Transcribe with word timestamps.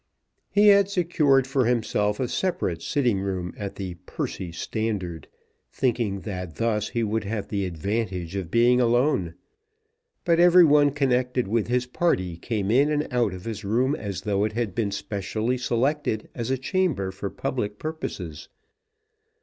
He 0.49 0.69
had 0.69 0.89
secured 0.89 1.45
for 1.45 1.65
himself 1.65 2.19
a 2.19 2.27
separate 2.27 2.81
sitting 2.81 3.19
room 3.19 3.53
at 3.55 3.75
the 3.75 3.97
"Percy 4.07 4.51
Standard," 4.51 5.27
thinking 5.71 6.21
that 6.21 6.55
thus 6.55 6.89
he 6.89 7.03
would 7.03 7.23
have 7.23 7.49
the 7.49 7.67
advantage 7.67 8.35
of 8.35 8.49
being 8.49 8.81
alone; 8.81 9.35
but 10.25 10.39
every 10.39 10.65
one 10.65 10.89
connected 10.89 11.47
with 11.47 11.67
his 11.67 11.85
party 11.85 12.35
came 12.35 12.71
in 12.71 12.89
and 12.89 13.13
out 13.13 13.31
of 13.35 13.45
his 13.45 13.63
room 13.63 13.93
as 13.93 14.21
though 14.21 14.43
it 14.43 14.53
had 14.53 14.73
been 14.73 14.89
specially 14.89 15.59
selected 15.59 16.29
as 16.33 16.49
a 16.49 16.57
chamber 16.57 17.11
for 17.11 17.29
public 17.29 17.77
purposes. 17.77 18.49